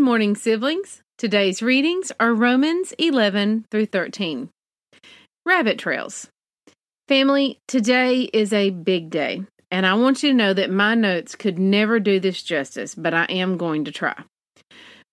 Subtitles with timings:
[0.00, 1.02] Good morning, siblings.
[1.18, 4.48] Today's readings are Romans 11 through 13.
[5.44, 6.30] Rabbit trails.
[7.06, 11.34] Family, today is a big day, and I want you to know that my notes
[11.34, 14.14] could never do this justice, but I am going to try.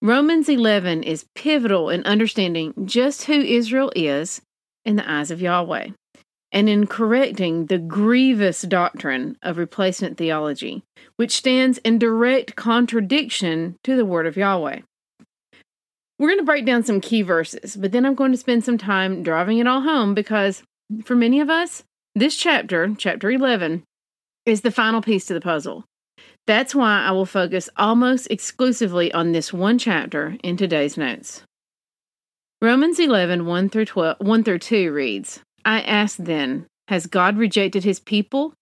[0.01, 4.41] Romans 11 is pivotal in understanding just who Israel is
[4.85, 5.89] in the eyes of Yahweh
[6.51, 10.83] and in correcting the grievous doctrine of replacement theology,
[11.17, 14.81] which stands in direct contradiction to the Word of Yahweh.
[16.19, 18.77] We're going to break down some key verses, but then I'm going to spend some
[18.77, 20.63] time driving it all home because
[21.03, 21.83] for many of us,
[22.15, 23.83] this chapter, chapter 11,
[24.45, 25.83] is the final piece to the puzzle.
[26.47, 31.43] That's why I will focus almost exclusively on this one chapter in today's notes.
[32.61, 37.83] Romans 11, 1 through, 12, 1 through 2 reads, I ask then, has God rejected
[37.83, 38.53] his people?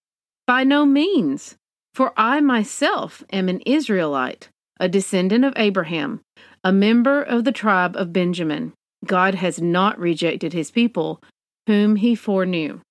[0.46, 1.56] By no means,
[1.94, 6.20] for I myself am an Israelite, a descendant of Abraham
[6.66, 8.74] a member of the tribe of Benjamin.
[9.06, 11.22] God has not rejected his people,
[11.68, 12.82] whom he foreknew.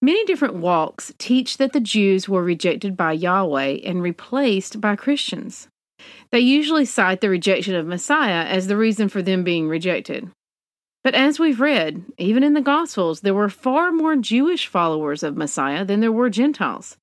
[0.00, 5.68] Many different walks teach that the Jews were rejected by Yahweh and replaced by Christians.
[6.32, 10.30] They usually cite the rejection of Messiah as the reason for them being rejected.
[11.02, 15.36] But as we've read, even in the Gospels, there were far more Jewish followers of
[15.36, 16.96] Messiah than there were Gentiles.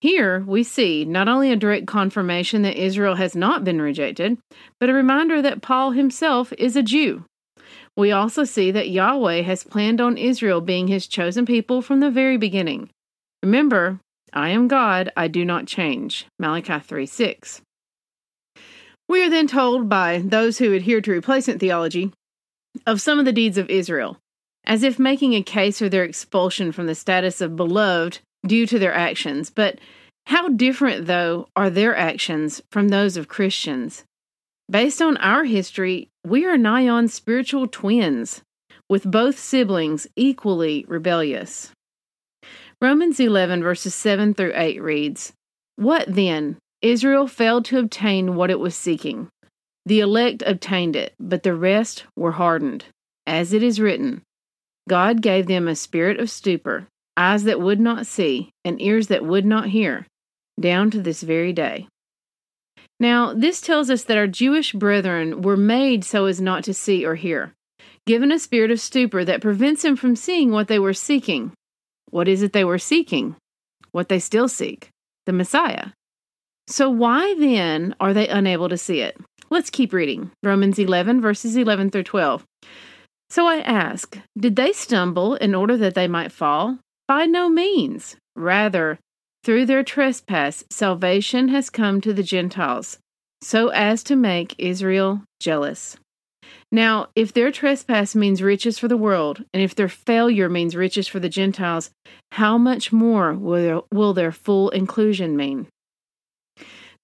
[0.00, 4.38] Here we see not only a direct confirmation that Israel has not been rejected,
[4.78, 7.24] but a reminder that Paul himself is a Jew.
[7.96, 12.10] We also see that Yahweh has planned on Israel being his chosen people from the
[12.10, 12.90] very beginning.
[13.42, 14.00] Remember,
[14.32, 16.26] I am God, I do not change.
[16.38, 17.62] Malachi 3 6.
[19.08, 22.12] We are then told by those who adhere to replacement theology
[22.86, 24.18] of some of the deeds of Israel,
[24.64, 28.78] as if making a case for their expulsion from the status of beloved due to
[28.78, 29.50] their actions.
[29.50, 29.78] But
[30.26, 34.04] how different, though, are their actions from those of Christians?
[34.68, 38.42] Based on our history, we are nigh on spiritual twins,
[38.88, 41.70] with both siblings equally rebellious.
[42.80, 45.32] Romans 11, verses 7 through 8 reads
[45.76, 46.58] What then?
[46.82, 49.28] Israel failed to obtain what it was seeking.
[49.86, 52.86] The elect obtained it, but the rest were hardened.
[53.26, 54.22] As it is written,
[54.88, 59.24] God gave them a spirit of stupor eyes that would not see, and ears that
[59.24, 60.06] would not hear,
[60.60, 61.88] down to this very day.
[63.00, 67.06] Now, this tells us that our Jewish brethren were made so as not to see
[67.06, 67.54] or hear,
[68.06, 71.52] given a spirit of stupor that prevents them from seeing what they were seeking.
[72.10, 73.36] What is it they were seeking?
[73.92, 74.90] What they still seek
[75.24, 75.88] the Messiah.
[76.68, 79.16] So, why then are they unable to see it?
[79.48, 82.44] Let's keep reading Romans 11, verses 11 through 12.
[83.30, 86.80] So I ask, did they stumble in order that they might fall?
[87.06, 88.16] By no means.
[88.34, 88.98] Rather,
[89.44, 92.98] through their trespass, salvation has come to the Gentiles,
[93.40, 95.96] so as to make Israel jealous.
[96.72, 101.06] Now, if their trespass means riches for the world, and if their failure means riches
[101.06, 101.90] for the Gentiles,
[102.32, 105.68] how much more will their, will their full inclusion mean?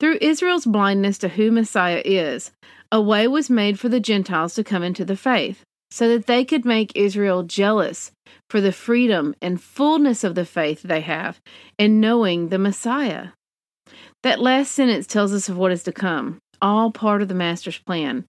[0.02, 2.50] Through Israel's blindness to who Messiah is,
[2.90, 6.44] a way was made for the Gentiles to come into the faith, so that they
[6.44, 8.10] could make Israel jealous
[8.50, 11.40] for the freedom and fullness of the faith they have
[11.78, 13.28] in knowing the Messiah.
[14.24, 17.78] That last sentence tells us of what is to come, all part of the Master's
[17.78, 18.24] plan.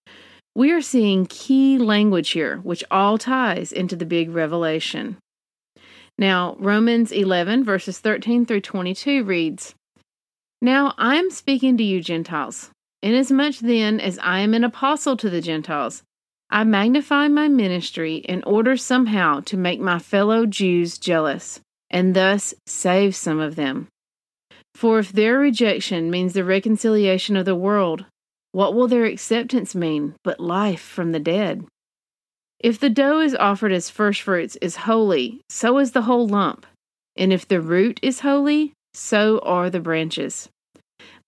[0.53, 5.17] We are seeing key language here, which all ties into the big revelation.
[6.19, 9.73] Now, Romans 11, verses 13 through 22 reads
[10.63, 15.29] Now I am speaking to you, Gentiles, inasmuch then as I am an apostle to
[15.29, 16.03] the Gentiles.
[16.49, 22.53] I magnify my ministry in order somehow to make my fellow Jews jealous, and thus
[22.65, 23.89] save some of them.
[24.73, 28.05] For if their rejection means the reconciliation of the world,
[28.53, 31.65] what will their acceptance mean but life from the dead?
[32.61, 36.65] If the dough is offered as firstfruits is holy, so is the whole lump.
[37.17, 40.47] And if the root is holy, so are the branches.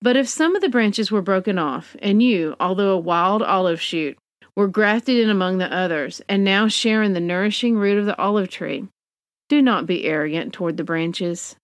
[0.05, 3.81] But if some of the branches were broken off, and you, although a wild olive
[3.81, 4.15] shoot,
[4.55, 8.15] were grafted in among the others, and now share in the nourishing root of the
[8.19, 8.87] olive tree.
[9.49, 11.55] Do not be arrogant toward the branches.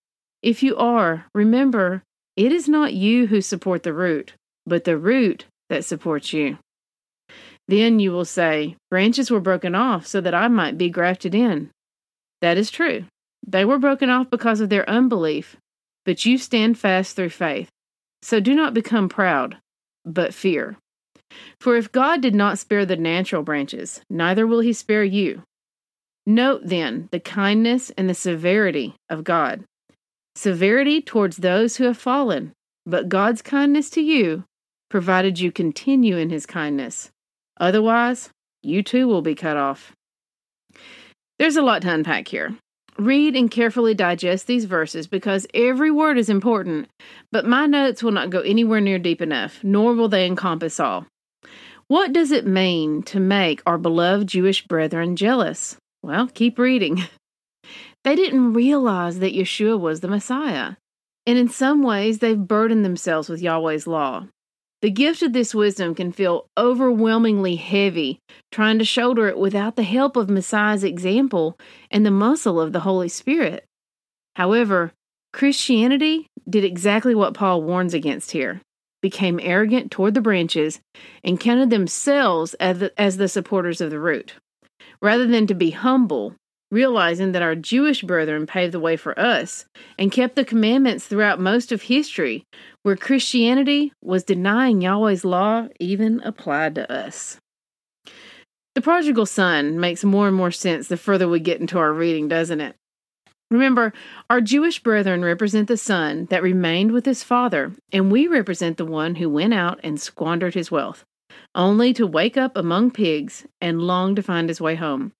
[0.41, 2.01] If you are, remember,
[2.35, 4.33] it is not you who support the root,
[4.65, 6.57] but the root that supports you.
[7.67, 11.69] Then you will say, Branches were broken off so that I might be grafted in.
[12.41, 13.05] That is true.
[13.45, 15.57] They were broken off because of their unbelief,
[16.05, 17.69] but you stand fast through faith.
[18.21, 19.57] So do not become proud,
[20.05, 20.77] but fear.
[21.59, 25.43] For if God did not spare the natural branches, neither will he spare you.
[26.25, 29.63] Note then the kindness and the severity of God.
[30.35, 32.53] Severity towards those who have fallen,
[32.85, 34.43] but God's kindness to you,
[34.89, 37.09] provided you continue in his kindness.
[37.59, 38.29] Otherwise,
[38.61, 39.93] you too will be cut off.
[41.39, 42.55] There's a lot to unpack here.
[42.97, 46.89] Read and carefully digest these verses because every word is important,
[47.31, 51.05] but my notes will not go anywhere near deep enough, nor will they encompass all.
[51.87, 55.77] What does it mean to make our beloved Jewish brethren jealous?
[56.03, 57.03] Well, keep reading.
[58.03, 60.73] They didn't realize that Yeshua was the Messiah,
[61.27, 64.25] and in some ways they've burdened themselves with Yahweh's law.
[64.81, 68.19] The gift of this wisdom can feel overwhelmingly heavy
[68.51, 71.57] trying to shoulder it without the help of Messiah's example
[71.91, 73.65] and the muscle of the Holy Spirit.
[74.35, 74.91] However,
[75.33, 78.61] Christianity did exactly what Paul warns against here
[79.01, 80.79] became arrogant toward the branches
[81.23, 84.35] and counted themselves as the, as the supporters of the root.
[85.01, 86.35] Rather than to be humble,
[86.69, 89.65] realizing that our Jewish brethren paved the way for us
[89.97, 92.43] and kept the commandments throughout most of history,
[92.83, 97.37] where Christianity was denying Yahweh's law even applied to us.
[98.73, 102.27] The prodigal son makes more and more sense the further we get into our reading,
[102.27, 102.75] doesn't it?
[103.51, 103.91] Remember,
[104.29, 108.85] our Jewish brethren represent the son that remained with his father, and we represent the
[108.85, 111.03] one who went out and squandered his wealth,
[111.53, 115.11] only to wake up among pigs and long to find his way home.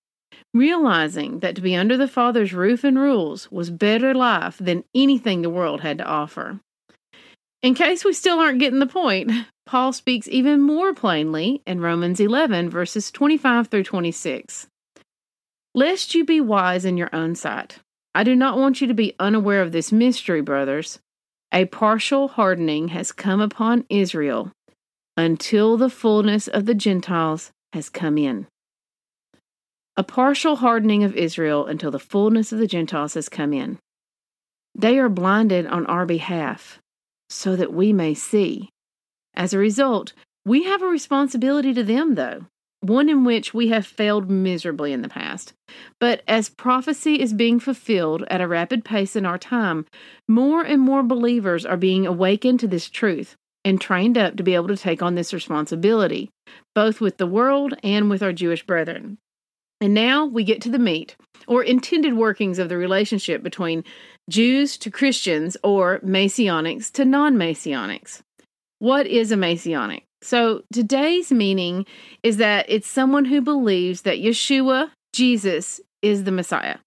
[0.54, 5.42] Realizing that to be under the Father's roof and rules was better life than anything
[5.42, 6.60] the world had to offer.
[7.62, 9.30] In case we still aren't getting the point,
[9.66, 14.66] Paul speaks even more plainly in Romans 11, verses 25 through 26.
[15.72, 17.78] Lest you be wise in your own sight,
[18.16, 20.98] I do not want you to be unaware of this mystery, brothers.
[21.52, 24.50] A partial hardening has come upon Israel
[25.16, 28.48] until the fullness of the Gentiles has come in.
[29.96, 33.78] A partial hardening of Israel until the fullness of the Gentiles has come in.
[34.74, 36.81] They are blinded on our behalf
[37.32, 38.68] so that we may see.
[39.34, 40.12] As a result,
[40.44, 42.46] we have a responsibility to them, though,
[42.80, 45.52] one in which we have failed miserably in the past.
[46.00, 49.86] But as prophecy is being fulfilled at a rapid pace in our time,
[50.28, 54.54] more and more believers are being awakened to this truth and trained up to be
[54.54, 56.28] able to take on this responsibility,
[56.74, 59.18] both with the world and with our Jewish brethren.
[59.80, 63.84] And now we get to the meat, or intended workings of the relationship between
[64.32, 68.22] Jews to Christians or Messianics to non Messianics.
[68.78, 70.06] What is a Messianic?
[70.22, 71.84] So today's meaning
[72.22, 76.78] is that it's someone who believes that Yeshua, Jesus, is the Messiah.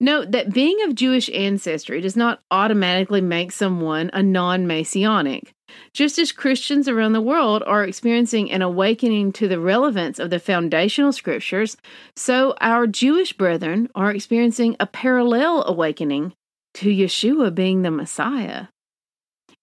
[0.00, 5.54] Note that being of Jewish ancestry does not automatically make someone a non Messianic.
[5.94, 10.38] Just as Christians around the world are experiencing an awakening to the relevance of the
[10.38, 11.78] foundational scriptures,
[12.14, 16.34] so our Jewish brethren are experiencing a parallel awakening
[16.76, 18.66] to Yeshua being the Messiah.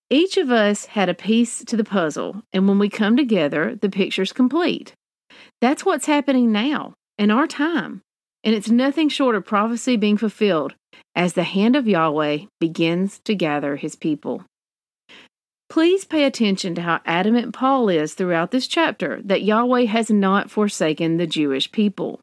[0.10, 3.90] Each of us had a piece to the puzzle, and when we come together, the
[3.90, 4.94] picture's complete.
[5.62, 8.02] That's what's happening now, in our time,
[8.44, 10.74] and it's nothing short of prophecy being fulfilled
[11.16, 14.44] as the hand of Yahweh begins to gather his people.
[15.70, 20.52] Please pay attention to how adamant Paul is throughout this chapter that Yahweh has not
[20.52, 22.20] forsaken the Jewish people.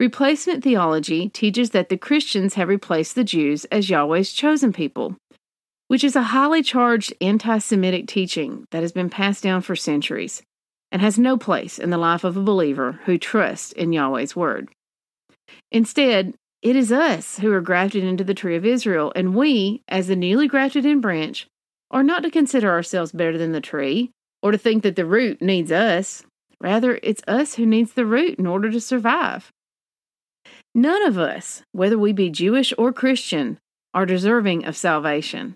[0.00, 5.16] Replacement theology teaches that the Christians have replaced the Jews as Yahweh's chosen people,
[5.86, 10.42] which is a highly charged anti Semitic teaching that has been passed down for centuries
[10.90, 14.68] and has no place in the life of a believer who trusts in Yahweh's word.
[15.70, 20.08] Instead, it is us who are grafted into the tree of Israel, and we, as
[20.08, 21.46] the newly grafted in branch,
[21.92, 24.10] are not to consider ourselves better than the tree
[24.42, 26.24] or to think that the root needs us.
[26.60, 29.52] Rather, it's us who needs the root in order to survive.
[30.74, 33.58] None of us, whether we be Jewish or Christian,
[33.92, 35.54] are deserving of salvation.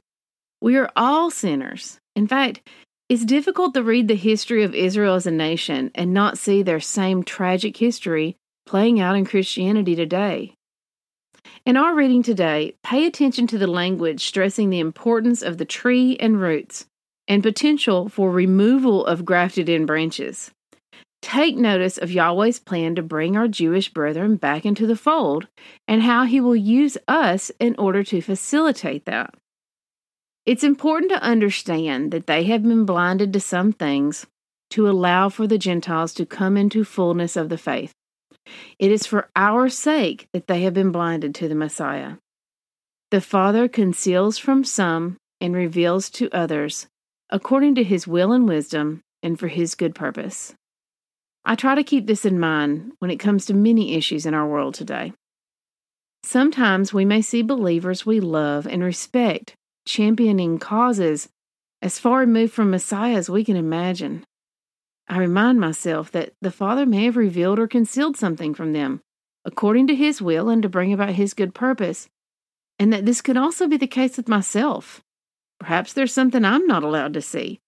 [0.61, 1.99] We are all sinners.
[2.15, 2.61] In fact,
[3.09, 6.79] it's difficult to read the history of Israel as a nation and not see their
[6.79, 10.55] same tragic history playing out in Christianity today.
[11.65, 16.17] In our reading today, pay attention to the language stressing the importance of the tree
[16.21, 16.87] and roots
[17.27, 20.51] and potential for removal of grafted in branches.
[21.21, 25.49] Take notice of Yahweh's plan to bring our Jewish brethren back into the fold
[25.87, 29.35] and how he will use us in order to facilitate that.
[30.47, 34.27] It's important to understand that they have been blinded to some things
[34.71, 37.93] to allow for the Gentiles to come into fullness of the faith.
[38.79, 42.15] It is for our sake that they have been blinded to the Messiah.
[43.11, 46.87] The Father conceals from some and reveals to others,
[47.31, 50.55] according to his will and wisdom, and for his good purpose.
[51.49, 54.47] I try to keep this in mind when it comes to many issues in our
[54.47, 55.15] world today.
[56.23, 59.55] Sometimes we may see believers we love and respect
[59.87, 61.31] championing causes
[61.81, 64.27] as far removed from Messiah as we can imagine.
[65.09, 69.01] I remind myself that the Father may have revealed or concealed something from them,
[69.47, 72.11] according to His will and to bring about His good purpose,
[72.79, 75.01] and that this could also be the case with myself.
[75.59, 77.59] Perhaps there's something I'm not allowed to see,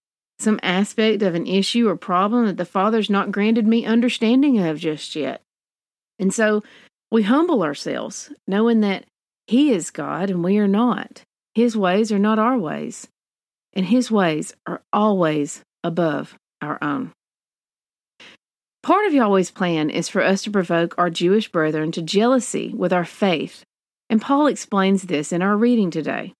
[0.41, 4.79] some aspect of an issue or problem that the Father's not granted me understanding of
[4.79, 5.41] just yet.
[6.19, 6.63] And so
[7.11, 9.05] we humble ourselves, knowing that
[9.47, 11.23] He is God and we are not.
[11.53, 13.07] His ways are not our ways,
[13.73, 17.11] and His ways are always above our own.
[18.83, 22.93] Part of Yahweh's plan is for us to provoke our Jewish brethren to jealousy with
[22.93, 23.63] our faith,
[24.09, 26.33] and Paul explains this in our reading today.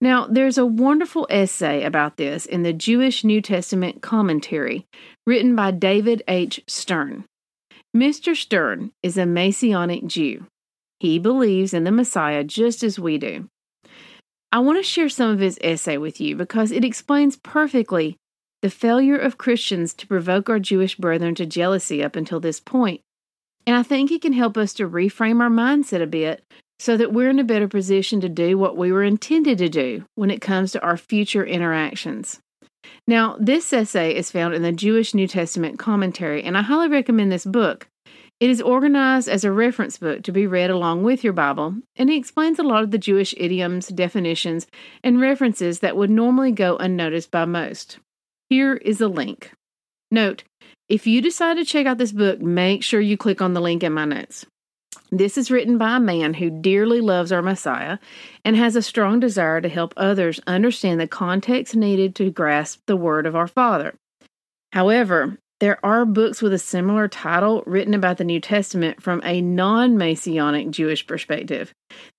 [0.00, 4.86] Now, there's a wonderful essay about this in the Jewish New Testament commentary
[5.26, 6.60] written by David H.
[6.66, 7.24] Stern.
[7.96, 8.36] Mr.
[8.36, 10.46] Stern is a Messianic Jew.
[11.00, 13.48] He believes in the Messiah just as we do.
[14.50, 18.16] I want to share some of his essay with you because it explains perfectly
[18.62, 23.00] the failure of Christians to provoke our Jewish brethren to jealousy up until this point.
[23.66, 26.42] And I think it can help us to reframe our mindset a bit
[26.78, 30.04] so that we're in a better position to do what we were intended to do
[30.14, 32.40] when it comes to our future interactions.
[33.06, 37.32] Now, this essay is found in the Jewish New Testament commentary, and I highly recommend
[37.32, 37.88] this book.
[38.40, 42.08] It is organized as a reference book to be read along with your Bible, and
[42.08, 44.68] it explains a lot of the Jewish idioms, definitions,
[45.02, 47.98] and references that would normally go unnoticed by most.
[48.48, 49.52] Here is a link.
[50.10, 50.44] Note,
[50.88, 53.82] if you decide to check out this book, make sure you click on the link
[53.82, 54.46] in my notes.
[55.10, 57.98] This is written by a man who dearly loves our Messiah
[58.44, 62.96] and has a strong desire to help others understand the context needed to grasp the
[62.96, 63.94] word of our Father.
[64.72, 69.40] However, there are books with a similar title written about the New Testament from a
[69.40, 71.72] non Messianic Jewish perspective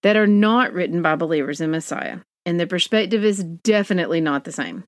[0.04, 2.20] that are not written by believers in Messiah
[2.50, 4.84] and the perspective is definitely not the same.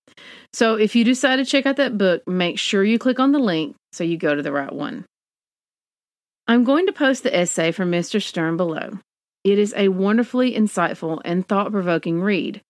[0.51, 3.39] So if you decide to check out that book, make sure you click on the
[3.39, 5.05] link so you go to the right one.
[6.51, 8.21] I'm going to post the essay from Mr.
[8.21, 8.99] Stern below.
[9.45, 12.61] It is a wonderfully insightful and thought provoking read,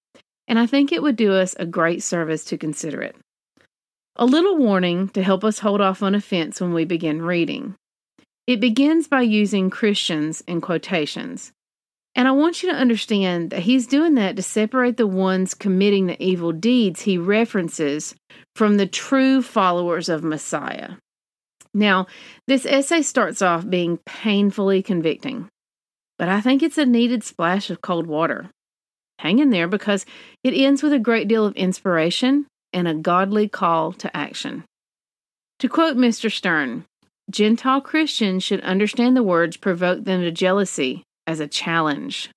[0.47, 3.15] and I think it would do us a great service to consider it.
[4.17, 7.73] A little warning to help us hold off on offense when we begin reading.
[8.45, 11.51] It begins by using Christians in quotations.
[12.13, 16.05] And I want you to understand that he's doing that to separate the ones committing
[16.05, 18.13] the evil deeds he references
[18.55, 20.97] from the true followers of Messiah.
[21.73, 22.07] Now,
[22.47, 25.49] this essay starts off being painfully convicting,
[26.17, 28.49] but I think it's a needed splash of cold water.
[29.19, 30.05] Hang in there because
[30.43, 34.63] it ends with a great deal of inspiration and a godly call to action.
[35.59, 36.31] To quote Mr.
[36.31, 36.85] Stern,
[37.29, 42.29] Gentile Christians should understand the words provoke them to jealousy as a challenge.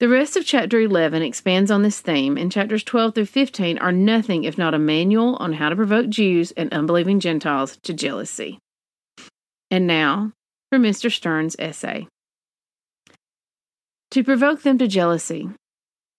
[0.00, 3.92] The rest of chapter 11 expands on this theme, and chapters 12 through 15 are
[3.92, 8.58] nothing if not a manual on how to provoke Jews and unbelieving Gentiles to jealousy.
[9.70, 10.32] And now
[10.70, 11.12] for Mr.
[11.12, 12.08] Stern's essay.
[14.12, 15.50] To provoke them to jealousy.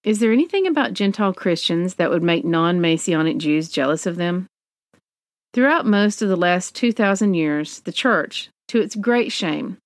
[0.03, 4.45] Is there anything about Gentile Christians that would make non Messianic Jews jealous of them?
[5.55, 9.79] Throughout most of the last 2,000 years, the Church, to its great shame,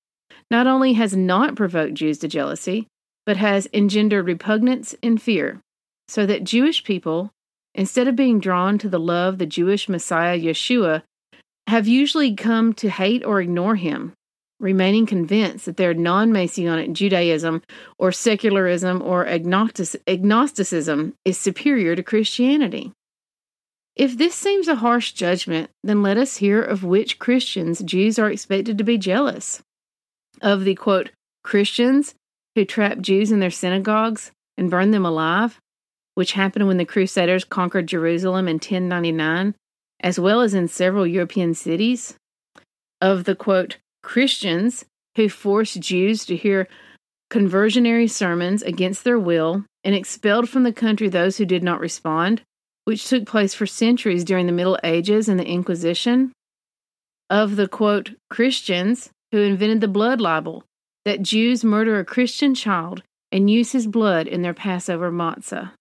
[0.51, 2.87] not only has not provoked Jews to jealousy,
[3.25, 5.62] but has engendered repugnance and fear,
[6.08, 7.32] so that Jewish people,
[7.74, 11.03] instead of being drawn to the love the Jewish Messiah Yeshua,
[11.67, 14.13] have usually come to hate or ignore him,
[14.60, 17.63] remaining convinced that their non Messianic Judaism
[17.98, 22.91] or secularism or agnosticism is superior to Christianity.
[23.96, 28.29] If this seems a harsh judgment, then let us hear of which Christians Jews are
[28.29, 29.62] expected to be jealous
[30.41, 31.12] of the quote,
[31.44, 32.13] Christians
[32.55, 35.59] who trapped Jews in their synagogues and burned them alive,
[36.15, 39.53] which happened when the Crusaders conquered Jerusalem in 1099,
[40.00, 42.15] as well as in several European cities,
[43.01, 44.85] of the quote, Christians
[45.15, 46.67] who forced Jews to hear
[47.29, 52.41] conversionary sermons against their will and expelled from the country those who did not respond,
[52.85, 56.31] which took place for centuries during the Middle Ages and the Inquisition,
[57.29, 60.63] of the quote, Christians who invented the blood libel
[61.05, 65.71] that Jews murder a Christian child and use his blood in their Passover matzah.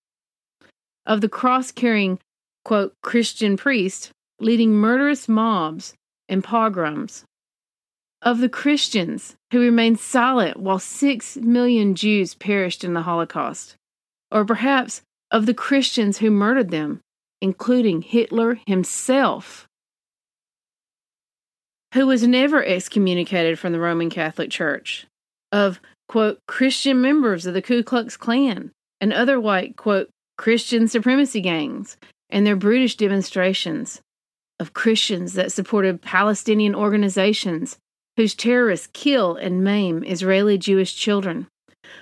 [1.07, 2.19] Of the cross carrying,
[2.65, 5.95] quote, Christian priest leading murderous mobs
[6.29, 7.25] and pogroms,
[8.23, 13.77] of the Christians who remained silent while six million Jews perished in the Holocaust,
[14.31, 17.01] or perhaps of the Christians who murdered them,
[17.41, 19.69] including Hitler himself,
[21.93, 25.07] who was never excommunicated from the Roman Catholic Church,
[25.55, 31.41] of, quote, Christian members of the Ku Klux Klan and other white, quote, Christian supremacy
[31.41, 31.97] gangs
[32.29, 34.01] and their brutish demonstrations,
[34.59, 37.79] of Christians that supported Palestinian organizations
[38.17, 41.47] whose terrorists kill and maim Israeli Jewish children,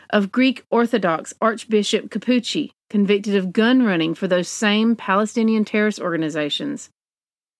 [0.08, 6.88] of Greek Orthodox Archbishop Capucci, convicted of gun running for those same Palestinian terrorist organizations.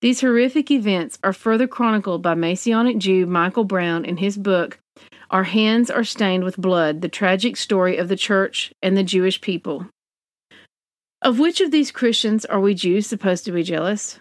[0.02, 4.80] These horrific events are further chronicled by Messianic Jew Michael Brown in his book,
[5.30, 9.40] Our Hands Are Stained with Blood The Tragic Story of the Church and the Jewish
[9.40, 9.86] People.
[11.22, 14.18] Of which of these Christians are we Jews supposed to be jealous?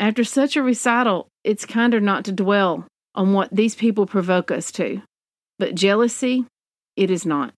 [0.00, 4.72] After such a recital, it's kinder not to dwell on what these people provoke us
[4.72, 5.00] to.
[5.60, 6.46] But jealousy,
[6.96, 7.54] it is not.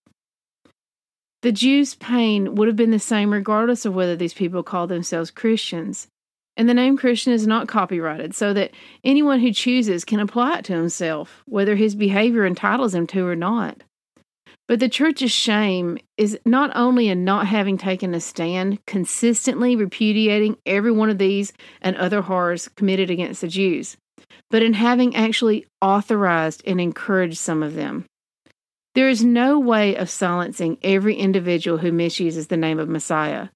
[1.40, 5.30] The Jews' pain would have been the same regardless of whether these people call themselves
[5.30, 6.08] Christians.
[6.56, 8.72] And the name Christian is not copyrighted, so that
[9.04, 13.36] anyone who chooses can apply it to himself, whether his behavior entitles him to or
[13.36, 13.82] not.
[14.68, 20.56] But the church's shame is not only in not having taken a stand, consistently repudiating
[20.64, 23.96] every one of these and other horrors committed against the Jews,
[24.50, 28.04] but in having actually authorized and encouraged some of them.
[28.94, 33.48] There is no way of silencing every individual who misuses the name of Messiah,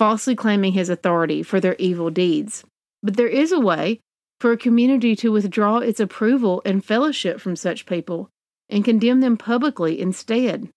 [0.00, 2.64] falsely claiming his authority for their evil deeds.
[3.02, 4.00] But there is a way
[4.40, 8.30] for a community to withdraw its approval and fellowship from such people
[8.70, 10.70] and condemn them publicly instead.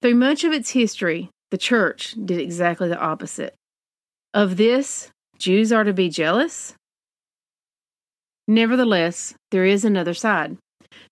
[0.00, 3.56] Through much of its history, the church did exactly the opposite.
[4.32, 6.74] Of this, Jews are to be jealous?
[8.46, 10.58] Nevertheless, there is another side.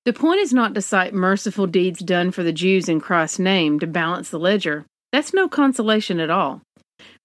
[0.05, 3.81] The point is not to cite merciful deeds done for the Jews in Christ's name
[3.81, 4.87] to balance the ledger.
[5.11, 6.63] That's no consolation at all.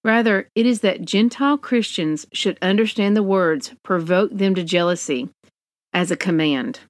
[0.06, 5.30] Rather, it is that Gentile Christians should understand the words provoke them to jealousy
[5.94, 6.82] as a command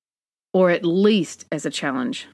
[0.53, 2.27] or at least as a challenge.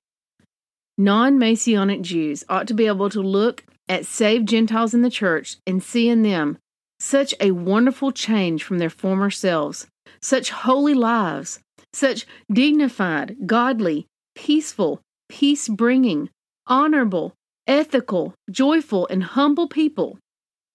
[0.97, 5.57] Non Messianic Jews ought to be able to look at saved Gentiles in the church
[5.67, 6.57] and see in them
[6.99, 9.85] such a wonderful change from their former selves,
[10.19, 11.59] such holy lives,
[11.93, 16.31] such dignified, godly, peaceful, peace bringing,
[16.65, 17.35] honorable,
[17.67, 20.17] ethical, joyful, and humble people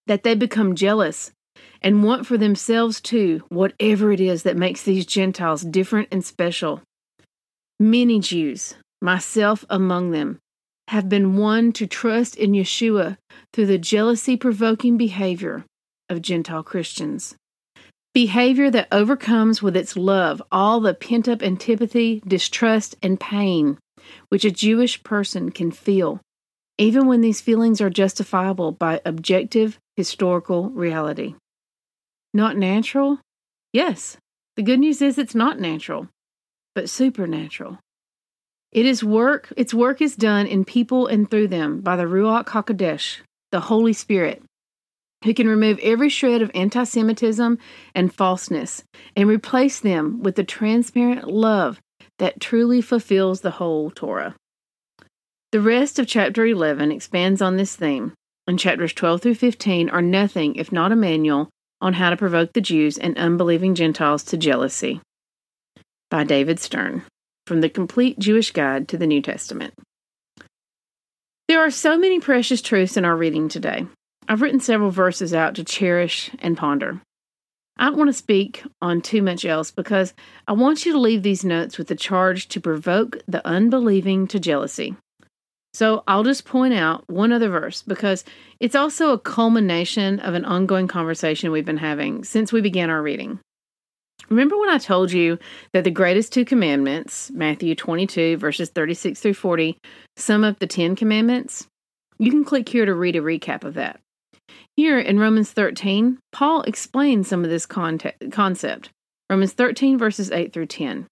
[0.06, 1.32] that they become jealous
[1.82, 6.82] and want for themselves too whatever it is that makes these Gentiles different and special.
[7.78, 10.38] Many Jews, myself among them,
[10.88, 13.18] have been won to trust in Yeshua
[13.52, 15.64] through the jealousy provoking behavior
[16.08, 17.34] of Gentile Christians.
[18.14, 23.78] Behavior that overcomes with its love all the pent up antipathy, distrust, and pain
[24.28, 26.20] which a Jewish person can feel,
[26.78, 31.34] even when these feelings are justifiable by objective historical reality.
[32.34, 33.18] Not natural?
[33.72, 34.16] Yes.
[34.56, 36.08] The good news is it's not natural
[36.76, 37.80] but supernatural.
[38.70, 42.44] It is work, its work is done in people and through them by the Ruach
[42.44, 44.42] HaKodesh, the Holy Spirit,
[45.24, 47.58] who can remove every shred of anti Semitism
[47.94, 48.84] and falseness
[49.16, 51.80] and replace them with the transparent love
[52.18, 54.34] that truly fulfills the whole Torah.
[55.52, 58.12] The rest of chapter 11 expands on this theme,
[58.46, 62.52] and chapters 12 through 15 are nothing if not a manual on how to provoke
[62.52, 65.00] the Jews and unbelieving Gentiles to jealousy
[66.10, 67.02] by David Stern
[67.46, 69.74] from the Complete Jewish Guide to the New Testament.
[71.48, 73.86] There are so many precious truths in our reading today.
[74.28, 77.00] I've written several verses out to cherish and ponder.
[77.78, 80.14] I don't want to speak on too much else because
[80.48, 84.40] I want you to leave these notes with the charge to provoke the unbelieving to
[84.40, 84.96] jealousy.
[85.76, 88.24] So I'll just point out one other verse because
[88.60, 93.02] it's also a culmination of an ongoing conversation we've been having since we began our
[93.02, 93.40] reading.
[94.30, 95.38] Remember when I told you
[95.74, 99.76] that the greatest two commandments, Matthew 22, verses 36 through 40,
[100.16, 101.68] sum up the Ten Commandments?
[102.16, 104.00] You can click here to read a recap of that.
[104.78, 108.88] Here in Romans 13, Paul explains some of this concept.
[109.28, 111.06] Romans 13, verses 8 through 10.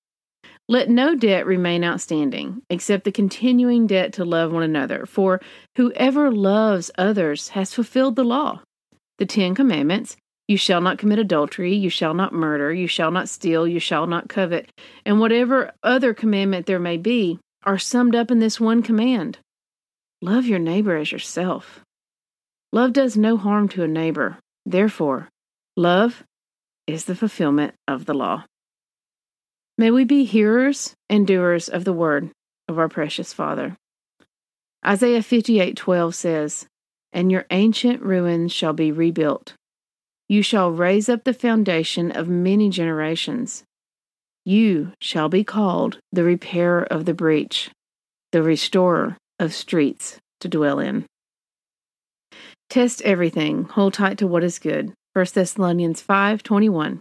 [0.68, 5.40] Let no debt remain outstanding, except the continuing debt to love one another, for
[5.76, 8.62] whoever loves others has fulfilled the law.
[9.18, 13.28] The Ten Commandments you shall not commit adultery, you shall not murder, you shall not
[13.28, 14.70] steal, you shall not covet,
[15.06, 19.38] and whatever other commandment there may be are summed up in this one command
[20.20, 21.80] love your neighbor as yourself.
[22.72, 24.38] Love does no harm to a neighbor.
[24.64, 25.28] Therefore,
[25.76, 26.24] love
[26.86, 28.44] is the fulfillment of the law.
[29.76, 32.30] May we be hearers and doers of the word
[32.68, 33.76] of our precious Father.
[34.86, 36.68] Isaiah 58:12 says,
[37.12, 39.54] "And your ancient ruins shall be rebuilt.
[40.28, 43.64] You shall raise up the foundation of many generations.
[44.44, 47.70] You shall be called the repairer of the breach,
[48.30, 51.06] the restorer of streets to dwell in."
[52.70, 54.92] Test everything, hold tight to what is good.
[55.14, 57.00] 1 Thessalonians 5:21.